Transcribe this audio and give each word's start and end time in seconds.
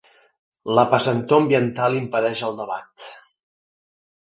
La 0.79 0.85
pesantor 0.93 1.43
ambiental 1.43 1.99
impedeix 1.99 2.43
el 2.49 2.59
debat. 2.63 3.09